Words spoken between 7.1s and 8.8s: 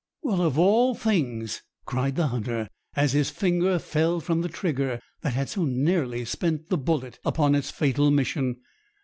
upon its fatal mission.